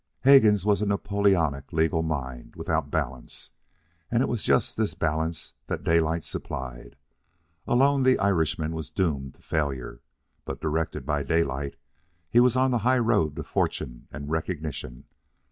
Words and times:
Hegan's 0.21 0.65
was 0.65 0.81
a 0.81 0.87
Napoleonic 0.87 1.71
legal 1.71 2.01
mind, 2.01 2.55
without 2.55 2.89
balance, 2.89 3.51
and 4.09 4.23
it 4.23 4.27
was 4.27 4.41
just 4.41 4.75
this 4.75 4.95
balance 4.95 5.53
that 5.67 5.83
Daylight 5.83 6.23
supplied. 6.23 6.95
Alone, 7.67 8.01
the 8.01 8.17
Irishman 8.17 8.73
was 8.73 8.89
doomed 8.89 9.35
to 9.35 9.43
failure, 9.43 10.01
but 10.43 10.59
directed 10.59 11.05
by 11.05 11.21
Daylight, 11.21 11.75
he 12.31 12.39
was 12.39 12.55
on 12.55 12.71
the 12.71 12.79
highroad 12.79 13.35
to 13.35 13.43
fortune 13.43 14.07
and 14.11 14.31
recognition. 14.31 15.03